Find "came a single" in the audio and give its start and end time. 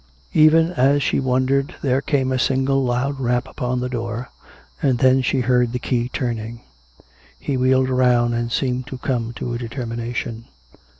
2.01-2.83